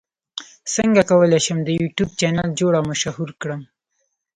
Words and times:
څنګه 0.75 1.01
کولی 1.09 1.39
شم 1.45 1.57
د 1.63 1.69
یوټیوب 1.79 2.09
چینل 2.19 2.49
جوړ 2.59 2.73
او 2.79 2.83
مشهور 2.91 3.29
کړم 3.41 3.61